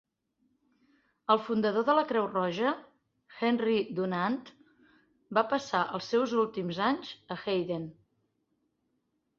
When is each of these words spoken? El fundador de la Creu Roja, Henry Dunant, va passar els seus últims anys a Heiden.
El 1.33 1.39
fundador 1.49 1.85
de 1.89 1.95
la 1.97 2.03
Creu 2.11 2.25
Roja, 2.31 2.71
Henry 3.43 3.77
Dunant, 4.01 4.39
va 5.41 5.45
passar 5.55 5.85
els 5.99 6.11
seus 6.15 6.35
últims 6.47 6.83
anys 6.91 7.15
a 7.37 7.41
Heiden. 7.47 7.87